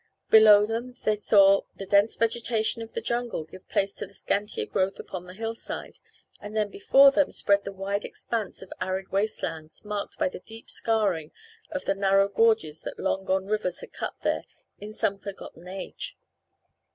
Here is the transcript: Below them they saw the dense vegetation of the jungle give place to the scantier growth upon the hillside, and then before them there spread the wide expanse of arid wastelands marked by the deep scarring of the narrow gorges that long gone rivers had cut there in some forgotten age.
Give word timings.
Below 0.31 0.65
them 0.65 0.95
they 1.03 1.15
saw 1.15 1.61
the 1.75 1.85
dense 1.85 2.15
vegetation 2.15 2.81
of 2.81 2.93
the 2.93 3.01
jungle 3.01 3.43
give 3.43 3.69
place 3.69 3.93
to 3.97 4.07
the 4.07 4.15
scantier 4.15 4.65
growth 4.65 4.99
upon 4.99 5.27
the 5.27 5.35
hillside, 5.35 5.99
and 6.39 6.55
then 6.55 6.69
before 6.69 7.11
them 7.11 7.27
there 7.27 7.33
spread 7.33 7.65
the 7.65 7.71
wide 7.71 8.03
expanse 8.03 8.63
of 8.63 8.73
arid 8.81 9.09
wastelands 9.11 9.85
marked 9.85 10.17
by 10.17 10.27
the 10.27 10.39
deep 10.39 10.71
scarring 10.71 11.31
of 11.69 11.85
the 11.85 11.93
narrow 11.93 12.27
gorges 12.29 12.81
that 12.81 12.97
long 12.97 13.25
gone 13.25 13.45
rivers 13.45 13.81
had 13.81 13.93
cut 13.93 14.15
there 14.23 14.41
in 14.79 14.91
some 14.91 15.19
forgotten 15.19 15.67
age. 15.67 16.17